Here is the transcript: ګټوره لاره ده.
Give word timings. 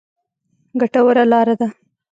ګټوره 0.79 1.23
لاره 1.31 1.53
ده. 1.59 1.67